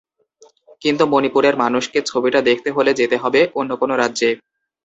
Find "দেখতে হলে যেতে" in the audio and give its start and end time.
2.41-3.15